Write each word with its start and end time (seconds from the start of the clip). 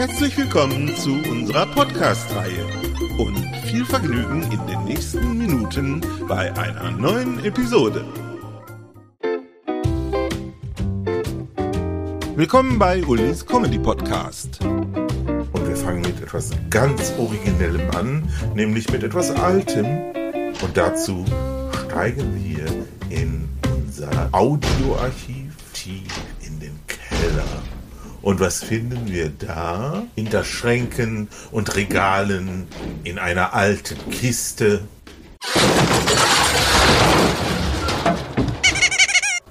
Herzlich 0.00 0.34
willkommen 0.38 0.96
zu 0.96 1.12
unserer 1.12 1.66
Podcast-Reihe 1.66 2.64
und 3.18 3.36
viel 3.66 3.84
Vergnügen 3.84 4.50
in 4.50 4.66
den 4.66 4.84
nächsten 4.86 5.36
Minuten 5.36 6.00
bei 6.26 6.50
einer 6.56 6.90
neuen 6.90 7.44
Episode. 7.44 8.02
Willkommen 12.34 12.78
bei 12.78 13.04
Ulis 13.04 13.44
Comedy 13.44 13.78
Podcast. 13.78 14.64
Und 14.64 15.68
wir 15.68 15.76
fangen 15.76 16.00
mit 16.00 16.18
etwas 16.22 16.50
ganz 16.70 17.12
Originellem 17.18 17.90
an, 17.90 18.26
nämlich 18.54 18.90
mit 18.90 19.02
etwas 19.02 19.30
Altem. 19.30 19.84
Und 20.62 20.74
dazu 20.76 21.26
steigen 21.84 22.42
wir 22.42 22.64
in 23.10 23.46
unser 23.70 24.30
Audioarchiv 24.32 25.39
Und 28.22 28.38
was 28.38 28.62
finden 28.62 29.10
wir 29.10 29.30
da? 29.30 30.02
Hinter 30.14 30.44
Schränken 30.44 31.28
und 31.50 31.74
Regalen 31.74 32.68
in 33.02 33.18
einer 33.18 33.54
alten 33.54 34.10
Kiste. 34.10 34.82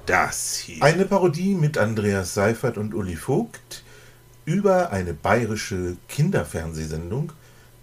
Das 0.05 0.57
hier. 0.57 0.83
Eine 0.83 1.05
Parodie 1.05 1.55
mit 1.55 1.77
Andreas 1.77 2.33
Seifert 2.35 2.77
und 2.77 2.93
Uli 2.93 3.15
Vogt 3.15 3.83
über 4.45 4.91
eine 4.91 5.13
bayerische 5.13 5.97
Kinderfernsehsendung, 6.07 7.31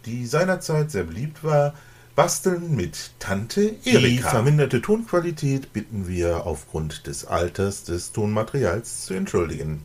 die 0.05 0.27
seinerzeit 0.27 0.91
sehr 0.91 1.05
beliebt 1.05 1.43
war. 1.43 1.75
Basteln 2.15 2.75
mit 2.75 3.11
Tante 3.19 3.75
Erika. 3.85 4.07
Die 4.09 4.19
verminderte 4.19 4.81
Tonqualität 4.81 5.73
bitten 5.73 6.09
wir 6.09 6.47
aufgrund 6.47 7.07
des 7.07 7.27
Alters 7.27 7.85
des 7.85 8.13
Tonmaterials 8.13 9.05
zu 9.05 9.15
entschuldigen. 9.15 9.83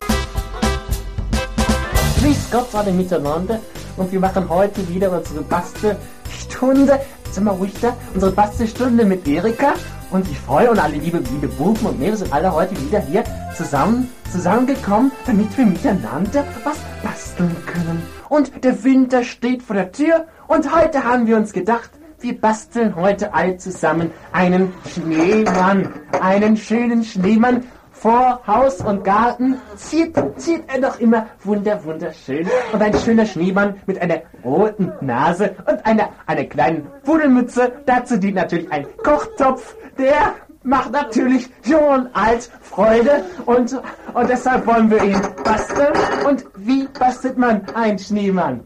Grüß 2.22 2.52
Gott 2.52 2.72
alle 2.72 2.92
miteinander 2.92 3.58
und 3.96 4.12
wir 4.12 4.20
machen 4.20 4.48
heute 4.48 4.88
wieder 4.88 5.10
unsere 5.10 5.42
Bastelstunde. 5.42 7.00
Sind 7.32 7.42
wir 7.42 7.50
ruhig 7.50 7.72
da? 7.80 7.96
Unsere 8.14 8.30
Bastelstunde 8.30 9.04
mit 9.04 9.26
Erika 9.26 9.74
und 10.12 10.30
ich 10.30 10.38
freue 10.38 10.70
und 10.70 10.78
alle 10.78 10.94
liebe, 10.98 11.18
liebe 11.18 11.48
Buben 11.48 11.84
und 11.84 11.98
Mädels 11.98 12.20
sind 12.20 12.32
alle 12.32 12.52
heute 12.52 12.80
wieder 12.80 13.00
hier 13.00 13.24
zusammen, 13.56 14.08
zusammengekommen, 14.30 15.10
damit 15.26 15.58
wir 15.58 15.66
miteinander 15.66 16.44
was 16.62 16.76
basteln 17.02 17.56
können. 17.66 18.04
Und 18.28 18.62
der 18.62 18.84
Winter 18.84 19.24
steht 19.24 19.60
vor 19.60 19.74
der 19.74 19.90
Tür 19.90 20.26
und 20.46 20.72
heute 20.72 21.02
haben 21.02 21.26
wir 21.26 21.36
uns 21.36 21.52
gedacht, 21.52 21.90
wir 22.20 22.40
basteln 22.40 22.94
heute 22.94 23.34
all 23.34 23.56
zusammen 23.56 24.12
einen 24.30 24.72
Schneemann. 24.94 25.88
Einen 26.20 26.56
schönen 26.56 27.02
Schneemann 27.02 27.64
vor 28.02 28.40
Haus 28.48 28.80
und 28.80 29.04
Garten 29.04 29.60
zieht, 29.76 30.20
zieht 30.36 30.64
er 30.66 30.80
doch 30.80 30.98
immer 30.98 31.28
wunder, 31.44 31.84
wunderschön. 31.84 32.48
Und 32.72 32.82
ein 32.82 32.92
schöner 32.98 33.24
Schneemann 33.24 33.80
mit 33.86 34.02
einer 34.02 34.22
roten 34.44 34.92
Nase 35.00 35.54
und 35.70 35.86
einer, 35.86 36.08
einer 36.26 36.44
kleinen 36.44 36.88
Pudelmütze. 37.04 37.70
Dazu 37.86 38.16
dient 38.16 38.34
natürlich 38.34 38.70
ein 38.72 38.86
Kochtopf, 39.04 39.76
der 39.98 40.34
macht 40.64 40.90
natürlich 40.90 41.48
jung 41.64 41.86
und 41.86 42.08
alt 42.16 42.50
Freude 42.60 43.24
und, 43.46 43.80
und 44.14 44.28
deshalb 44.28 44.66
wollen 44.66 44.90
wir 44.90 45.02
ihn 45.04 45.20
basteln. 45.44 45.92
Und 46.28 46.44
wie 46.56 46.88
bastelt 46.88 47.38
man 47.38 47.64
einen 47.74 48.00
Schneemann? 48.00 48.64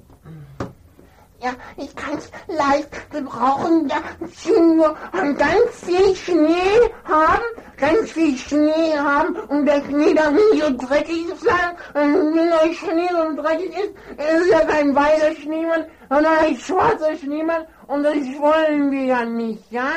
Ja, 1.43 1.51
ich 1.77 1.95
kann's 1.95 2.31
leicht 2.49 3.11
gebrauchen. 3.11 3.89
Ja, 3.89 3.97
nur 4.75 4.97
ganz 5.35 5.85
viel 5.85 6.17
Schnee 6.17 6.91
haben, 7.05 7.43
ganz 7.77 8.13
viel 8.13 8.37
Schnee 8.37 8.97
haben 8.97 9.37
und 9.37 9.67
der 9.67 9.83
Schnee 9.85 10.15
dann 10.15 10.35
nicht 10.35 10.63
so 10.63 10.77
dreckig 10.77 11.27
sein. 11.39 11.77
Und 11.95 12.35
wenn 12.35 12.51
der 12.51 12.73
Schnee 12.75 13.09
so 13.11 13.43
dreckig 13.43 13.73
ist, 13.77 13.95
ist 14.19 14.51
ja 14.51 14.61
kein 14.61 14.95
weißer 14.95 15.35
Schneemann, 15.35 15.85
sondern 16.09 16.39
ein 16.39 16.57
schwarzer 16.57 17.17
Schneemann 17.17 17.67
und 17.87 18.03
das 18.03 18.17
wollen 18.17 18.91
wir 18.91 19.05
ja 19.05 19.25
nicht, 19.25 19.71
ja? 19.71 19.91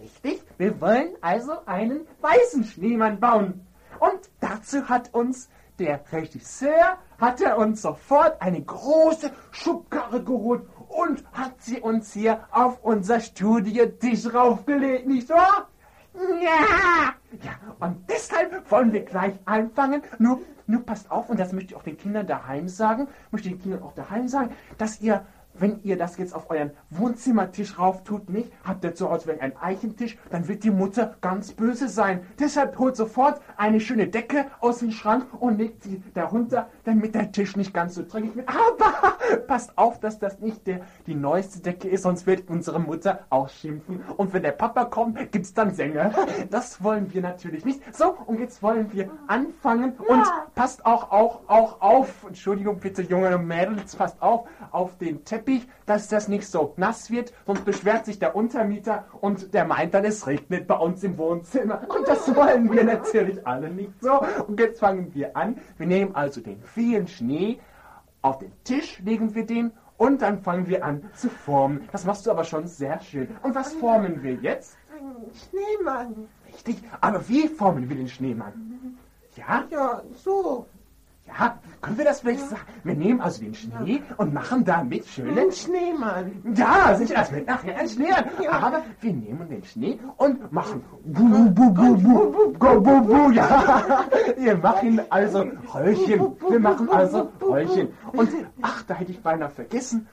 Richtig, 0.00 0.42
wir 0.58 0.80
wollen 0.80 1.16
also 1.20 1.52
einen 1.66 2.06
weißen 2.20 2.64
Schneemann 2.64 3.18
bauen. 3.18 3.66
Und 4.00 4.20
dazu 4.40 4.88
hat 4.88 5.12
uns 5.14 5.48
der 5.78 6.00
Regisseur 6.12 6.98
hat 7.18 7.40
er 7.40 7.58
uns 7.58 7.82
sofort 7.82 8.40
eine 8.40 8.62
große 8.62 9.30
Schubkarre 9.50 10.22
geholt 10.22 10.62
und 10.88 11.24
hat 11.32 11.60
sie 11.60 11.80
uns 11.80 12.12
hier 12.12 12.44
auf 12.52 12.78
unser 12.82 13.20
Studiotisch 13.20 14.32
raufgelegt, 14.32 15.06
nicht 15.06 15.28
wahr? 15.28 15.68
Ja! 16.14 17.14
Ja, 17.42 17.52
und 17.80 18.08
deshalb 18.08 18.70
wollen 18.70 18.92
wir 18.92 19.04
gleich 19.04 19.34
anfangen. 19.44 20.02
Nur, 20.18 20.40
nur 20.66 20.82
passt 20.82 21.10
auf, 21.10 21.28
und 21.28 21.40
das 21.40 21.52
möchte 21.52 21.72
ich 21.72 21.76
auch 21.76 21.82
den 21.82 21.98
Kindern 21.98 22.26
daheim 22.26 22.68
sagen, 22.68 23.08
möchte 23.30 23.48
den 23.48 23.60
Kindern 23.60 23.82
auch 23.82 23.94
daheim 23.94 24.28
sagen, 24.28 24.54
dass 24.78 25.00
ihr 25.00 25.26
wenn 25.58 25.80
ihr 25.82 25.96
das 25.96 26.16
jetzt 26.18 26.34
auf 26.34 26.50
euren 26.50 26.72
Wohnzimmertisch 26.90 27.78
rauf 27.78 28.04
tut, 28.04 28.28
nicht, 28.28 28.52
habt 28.64 28.84
ihr 28.84 28.94
zu 28.94 29.10
Hause 29.10 29.24
vielleicht 29.24 29.42
einen 29.42 29.56
Eichentisch, 29.56 30.18
dann 30.30 30.48
wird 30.48 30.64
die 30.64 30.70
Mutter 30.70 31.16
ganz 31.20 31.52
böse 31.52 31.88
sein. 31.88 32.20
Deshalb 32.38 32.78
holt 32.78 32.96
sofort 32.96 33.40
eine 33.56 33.80
schöne 33.80 34.08
Decke 34.08 34.46
aus 34.60 34.78
dem 34.78 34.90
Schrank 34.90 35.26
und 35.38 35.58
legt 35.58 35.84
sie 35.84 36.02
darunter, 36.14 36.68
damit 36.84 37.14
der 37.14 37.32
Tisch 37.32 37.56
nicht 37.56 37.72
ganz 37.72 37.94
so 37.94 38.04
dreckig 38.06 38.36
wird. 38.36 38.48
Aber 38.48 39.16
passt 39.46 39.76
auf, 39.78 40.00
dass 40.00 40.18
das 40.18 40.40
nicht 40.40 40.66
der, 40.66 40.80
die 41.06 41.14
neueste 41.14 41.60
Decke 41.60 41.88
ist, 41.88 42.02
sonst 42.02 42.26
wird 42.26 42.48
unsere 42.48 42.80
Mutter 42.80 43.20
auch 43.30 43.48
schimpfen. 43.48 44.02
Und 44.16 44.32
wenn 44.32 44.42
der 44.42 44.52
Papa 44.52 44.84
kommt, 44.86 45.32
gibt's 45.32 45.54
dann 45.54 45.74
Sänger. 45.74 46.12
Das 46.50 46.82
wollen 46.82 47.12
wir 47.12 47.22
natürlich 47.22 47.64
nicht. 47.64 47.80
So, 47.94 48.16
und 48.26 48.38
jetzt 48.38 48.62
wollen 48.62 48.92
wir 48.92 49.10
anfangen 49.28 49.94
und 49.96 50.22
passt 50.54 50.84
auch, 50.84 51.10
auch, 51.10 51.40
auch 51.48 51.80
auf, 51.80 52.24
Entschuldigung 52.26 52.78
bitte, 52.78 53.02
junge 53.02 53.38
Mädels, 53.38 53.96
passt 53.96 54.20
auf, 54.20 54.46
auf 54.70 54.96
den 54.98 55.24
Teppich 55.24 55.43
Teppich, 55.44 55.66
dass 55.86 56.08
das 56.08 56.28
nicht 56.28 56.48
so 56.48 56.74
nass 56.76 57.10
wird, 57.10 57.32
sonst 57.46 57.64
beschwert 57.64 58.06
sich 58.06 58.18
der 58.18 58.34
Untermieter 58.34 59.06
und 59.20 59.52
der 59.54 59.64
meint 59.64 59.94
dann, 59.94 60.04
es 60.04 60.26
regnet 60.26 60.66
bei 60.66 60.76
uns 60.76 61.02
im 61.02 61.18
Wohnzimmer. 61.18 61.82
Und 61.88 62.08
das 62.08 62.34
wollen 62.34 62.72
wir 62.72 62.84
natürlich 62.84 63.46
alle 63.46 63.70
nicht 63.70 63.92
so. 64.00 64.20
Und 64.46 64.58
jetzt 64.58 64.80
fangen 64.80 65.14
wir 65.14 65.36
an. 65.36 65.58
Wir 65.76 65.86
nehmen 65.86 66.14
also 66.14 66.40
den 66.40 66.62
vielen 66.62 67.06
Schnee, 67.06 67.60
auf 68.22 68.38
den 68.38 68.52
Tisch 68.64 69.00
legen 69.00 69.34
wir 69.34 69.44
den 69.44 69.72
und 69.98 70.22
dann 70.22 70.40
fangen 70.40 70.66
wir 70.66 70.84
an 70.84 71.10
zu 71.14 71.28
formen. 71.28 71.88
Das 71.92 72.04
machst 72.04 72.26
du 72.26 72.30
aber 72.30 72.44
schon 72.44 72.66
sehr 72.66 73.00
schön. 73.00 73.28
Und 73.42 73.54
was 73.54 73.74
formen 73.74 74.22
wir 74.22 74.34
jetzt? 74.34 74.76
Ein 74.96 75.30
Schneemann. 75.34 76.28
Richtig, 76.48 76.82
aber 77.00 77.28
wie 77.28 77.48
formen 77.48 77.88
wir 77.88 77.96
den 77.96 78.08
Schneemann? 78.08 78.96
Ja? 79.36 79.64
Ja, 79.70 80.02
so. 80.14 80.66
Ja, 81.26 81.58
können 81.80 81.98
wir 81.98 82.04
das 82.04 82.20
vielleicht 82.20 82.48
sagen? 82.48 82.62
Wir 82.82 82.94
nehmen 82.94 83.20
also 83.20 83.42
den 83.42 83.54
Schnee 83.54 84.02
und 84.18 84.34
machen 84.34 84.64
damit 84.64 85.06
schöne... 85.06 85.40
Ein 85.40 85.52
Schneemann. 85.52 86.42
Ja, 86.54 86.94
sicher, 86.94 87.22
es 87.22 87.32
wird 87.32 87.46
nachher 87.46 87.76
ein 87.76 87.88
Schneemann. 87.88 88.24
Aber 88.50 88.82
wir 89.00 89.12
nehmen 89.12 89.48
den 89.48 89.64
Schnee 89.64 89.98
und 90.18 90.52
machen... 90.52 90.84
Bu, 91.04 91.28
bu, 91.28 91.50
bu, 91.50 91.72
bu, 91.72 92.52
bu, 92.58 92.80
bu, 92.80 93.00
bu, 93.02 93.30
ja. 93.32 94.04
Wir 94.36 94.56
machen 94.56 95.00
also 95.10 95.44
Röllchen. 95.74 96.36
Wir 96.48 96.60
machen 96.60 96.88
also 96.90 97.30
Röllchen. 97.40 97.88
Und, 98.12 98.30
ach, 98.62 98.82
da 98.84 98.94
hätte 98.94 99.12
ich 99.12 99.22
beinahe 99.22 99.50
vergessen. 99.50 100.06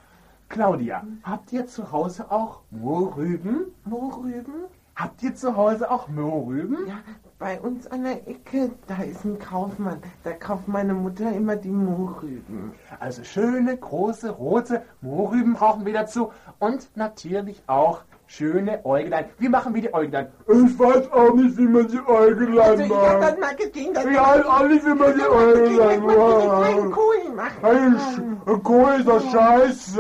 Claudia, 0.50 1.04
habt 1.24 1.54
ihr 1.54 1.66
zu 1.68 1.92
Hause 1.92 2.30
auch 2.30 2.62
Mohrrüben? 2.72 3.68
Mohrrüben? 3.86 4.66
Habt 4.96 5.24
ihr 5.24 5.34
zu 5.34 5.56
Hause 5.56 5.90
auch 5.90 6.08
Mohrrüben? 6.10 6.78
Ja, 6.88 7.00
bei 7.40 7.60
uns 7.60 7.88
an 7.88 8.04
der 8.04 8.28
Ecke, 8.28 8.72
da 8.88 9.02
ist 9.04 9.24
ein 9.26 9.40
Kaufmann. 9.40 10.02
Da 10.24 10.32
kauft 10.34 10.68
meine 10.68 10.94
Mutter 10.94 11.32
immer 11.34 11.56
die 11.56 11.70
Mohrrüben. 11.72 12.74
Also 13.00 13.24
schöne, 13.24 13.78
große, 13.78 14.30
rote 14.30 14.84
Mohrrüben 15.02 15.54
brauchen 15.54 15.86
wir 15.86 15.94
dazu. 15.94 16.32
Und 16.60 16.90
natürlich 16.96 17.64
auch 17.68 18.02
schöne 18.28 18.86
Äuglein. 18.86 19.26
Wie 19.40 19.50
machen 19.50 19.74
wir 19.74 19.82
die 19.82 19.94
Äuglein? 19.94 20.28
Ich 20.48 20.78
weiß 20.80 21.12
auch 21.12 21.34
nicht, 21.34 21.58
wie 21.58 21.68
man 21.68 21.88
die 21.88 22.00
Äuglein 22.00 22.60
Also, 22.60 22.84
ich 22.84 22.92
hab 22.92 23.22
das 23.22 23.32
macht. 23.32 23.40
mal 23.40 23.56
gesehen, 23.56 23.94
dass 23.94 24.06
Ich 24.06 24.18
weiß 24.18 24.46
auch 24.46 24.68
nicht, 24.68 24.86
wie 24.86 24.94
man 24.94 25.16
die 25.16 25.22
Äuglein 25.22 26.04
macht. 26.04 26.92
Sch- 27.36 28.62
Kohl 28.64 28.94
ist 29.00 29.08
doch 29.08 29.32
scheiße. 29.32 30.00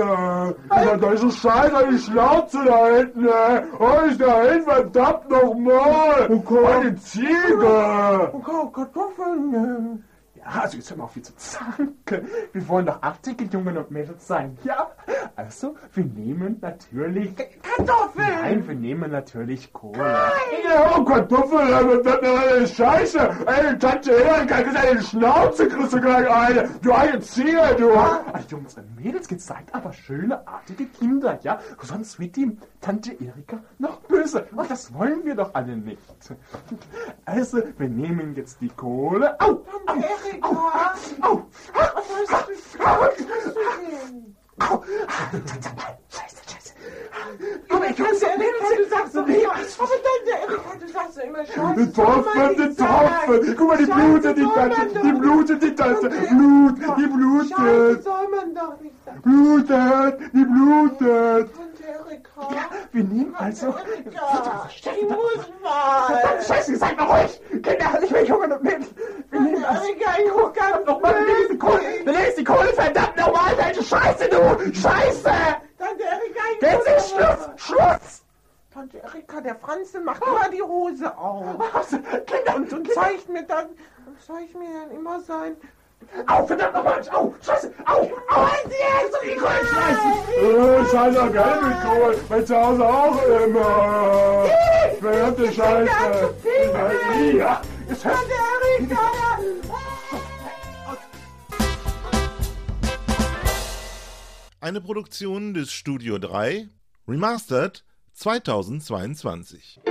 Ja, 0.69 0.97
da 0.97 1.11
ist 1.11 1.21
so 1.21 1.29
scheiße, 1.31 1.87
die 1.91 1.97
Schnauze 1.99 2.59
da 2.65 2.87
hinten. 2.87 3.27
ey. 3.27 3.61
Oh, 3.79 4.05
ist 4.09 4.21
da 4.21 4.41
hin, 4.43 4.63
verdammt 4.63 5.29
nochmal. 5.29 6.29
Oh, 6.49 6.65
eine 6.65 6.95
Ziege. 6.97 8.31
Oh, 8.33 8.67
Kartoffeln. 8.67 10.03
Ja, 10.35 10.61
also 10.61 10.77
jetzt 10.77 10.89
hör 10.89 10.97
mal 10.97 11.03
auf, 11.05 11.15
wie 11.15 11.21
zu 11.21 11.35
zanken. 11.37 12.27
Wir 12.51 12.67
wollen 12.67 12.85
doch 12.87 13.01
artige 13.01 13.45
Jungen 13.45 13.77
und 13.77 13.91
Mädels 13.91 14.27
sein, 14.27 14.57
ja? 14.63 14.87
Also, 15.43 15.75
wir 15.95 16.05
nehmen 16.05 16.57
natürlich... 16.61 17.35
Kartoffeln! 17.35 18.27
Nein, 18.41 18.67
wir 18.67 18.75
nehmen 18.75 19.09
natürlich 19.09 19.73
Kohle. 19.73 19.97
Ja, 19.97 20.95
oh, 20.95 21.03
Kartoffeln, 21.03 22.03
das 22.03 22.19
eine 22.21 22.67
Scheiße. 22.67 23.19
Ey, 23.47 23.79
Tante 23.79 24.11
Erika, 24.11 24.61
das 24.61 24.67
ist 24.67 24.77
eine 24.77 25.01
Schnauze, 25.01 25.67
kriegst 25.67 25.93
du 25.93 25.99
gleich 25.99 26.29
eine. 26.29 26.69
Du 26.83 26.91
eine 26.91 27.19
Ziege, 27.21 27.75
du. 27.75 27.91
Ah, 27.91 28.23
Jungs 28.49 28.77
und 28.77 28.95
Mädels, 28.95 29.27
gezeigt 29.27 29.73
aber 29.73 29.91
schöne, 29.93 30.47
artige 30.47 30.85
Kinder, 30.85 31.39
ja? 31.41 31.59
Sonst 31.81 32.19
wird 32.19 32.35
die 32.35 32.55
Tante 32.79 33.13
Erika 33.13 33.63
noch 33.79 33.99
böse. 34.01 34.45
Und 34.55 34.69
das 34.69 34.93
wollen 34.93 35.25
wir 35.25 35.33
doch 35.33 35.55
alle 35.55 35.75
nicht. 35.75 36.01
Also, 37.25 37.63
wir 37.79 37.89
nehmen 37.89 38.35
jetzt 38.35 38.61
die 38.61 38.69
Kohle. 38.69 39.41
Au! 39.41 39.63
Au! 39.87 39.95
Erika! 39.95 40.93
Au! 41.21 41.27
Au! 41.27 41.47
Au! 42.85 43.11
Scheiße, 44.59 46.41
scheiße. 46.47 46.73
Aber 47.69 47.89
ich 47.89 47.95
kann 47.95 48.07
es 48.11 48.21
ja 48.21 48.27
Du 48.77 48.85
sagst 48.89 49.15
doch 49.15 49.27
immer, 49.27 49.53
aber 49.53 49.95
Tante 50.03 50.31
Erika, 50.41 50.75
du 50.79 50.87
sagst 50.87 51.17
doch 51.17 51.23
immer 51.23 51.45
Scheiße. 51.45 51.75
Die 51.77 51.91
Tropfen, 51.91 52.55
die 52.57 52.75
Tropfen. 52.75 53.55
Guck 53.57 53.67
mal, 53.67 53.77
die 53.77 53.85
blutet, 53.85 54.37
die 54.37 54.43
Tante. 54.43 54.99
Die 55.03 55.11
blutet, 55.13 55.63
die 55.63 55.75
Tante. 55.75 56.09
Blut, 56.09 56.77
die 56.77 56.83
Scheiße 56.83 57.07
blutet. 57.07 58.03
soll 58.03 58.27
man 58.29 58.55
doch 58.55 58.81
nicht 58.81 59.05
sagen. 59.05 59.21
Blutet, 59.21 60.19
die 60.33 60.45
blutet. 60.45 61.49
Wir 62.91 63.03
nehmen 63.03 63.35
also... 63.35 63.67
Erika, 63.67 64.69
ich 64.73 65.03
muss 65.03 65.49
mal. 65.61 66.41
Scheiße, 66.45 66.75
seid 66.77 66.97
mal 66.97 67.05
ruhig! 67.05 67.41
Kinder, 67.49 67.99
mehr 68.09 68.25
Jungen 68.25 68.51
und 68.51 68.63
Mädels! 68.63 68.87
Wir 69.29 69.39
nehmen 69.39 69.63
also... 69.63 69.83
Ich 69.85 69.99
ganz 70.53 70.85
Nochmal, 70.85 71.15
wir 71.15 71.33
nehmen 71.33 71.49
die 71.51 71.57
Kohle! 71.57 71.81
Wir 72.03 72.13
nehmen 72.13 72.33
die 72.37 72.43
Kohle, 72.43 72.73
verdammt 72.73 73.17
nochmal! 73.17 73.57
Welche 73.57 73.83
Scheiße, 73.83 74.29
du! 74.29 74.73
Scheiße! 74.73 75.31
Tante 75.77 76.03
Erika, 76.03 76.41
ich 76.55 76.61
Jetzt 76.61 76.87
ist 76.87 77.09
Schluss! 77.11 77.49
Schluss! 77.57 78.23
Tante 78.73 78.97
Erika, 78.99 79.41
der 79.41 79.55
Franzl 79.55 79.99
macht 79.99 80.23
immer 80.25 80.49
die 80.49 80.61
Hose 80.61 81.17
auf. 81.17 81.45
Was? 81.73 81.89
Kinder, 82.25 82.55
Und, 82.55 82.73
und 82.73 82.93
zeigt 82.93 83.29
mir 83.29 83.43
dann, 83.43 83.67
zeigt 84.25 84.55
mir 84.55 84.69
dann 84.73 84.91
immer 84.91 85.19
sein... 85.21 85.55
Au, 86.27 86.45
verdammt 86.45 86.73
nochmal! 86.73 87.01
Au, 87.11 87.33
Scheiße! 87.41 87.73
Au, 87.85 88.01
au! 88.29 88.47
Jetzt 88.63 88.80
die 89.23 89.35
Kohle 89.35 89.65
schmeißen! 89.69 90.11
Äh, 90.41 90.85
Scheiße, 90.89 91.31
geil 91.31 91.61
mit 91.61 91.81
Kohl. 91.81 92.15
Bei 92.29 92.41
zu 92.41 92.55
Hause 92.55 92.87
auch 92.87 93.23
immer. 93.23 94.45
Verdammte 94.99 95.51
Scheiße. 95.53 96.33
Ja, 97.37 97.61
jetzt 97.89 98.05
hört 98.05 98.15
Tante 98.15 98.33
Erika! 98.79 98.97
Eine 104.59 104.79
Produktion 104.79 105.55
des 105.55 105.71
Studio 105.71 106.19
3, 106.19 106.67
Remastered 107.07 107.83
2022. 108.13 109.81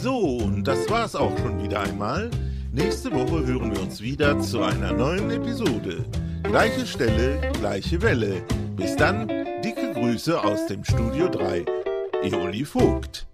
So, 0.00 0.16
und 0.16 0.64
das 0.64 0.88
war's 0.88 1.16
auch 1.16 1.36
schon 1.38 1.62
wieder 1.62 1.80
einmal. 1.80 2.30
Nächste 2.72 3.10
Woche 3.12 3.44
hören 3.44 3.72
wir 3.72 3.82
uns 3.82 4.00
wieder 4.00 4.38
zu 4.38 4.62
einer 4.62 4.92
neuen 4.92 5.30
Episode. 5.30 6.04
Gleiche 6.54 6.86
Stelle, 6.86 7.50
gleiche 7.58 8.00
Welle. 8.00 8.40
Bis 8.76 8.94
dann, 8.94 9.26
dicke 9.64 9.92
Grüße 9.92 10.40
aus 10.40 10.68
dem 10.68 10.84
Studio 10.84 11.28
3. 11.28 11.64
Eoli 12.22 12.64
Vogt. 12.64 13.26